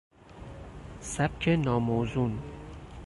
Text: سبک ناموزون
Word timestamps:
سبک 1.01 1.47
ناموزون 1.47 2.39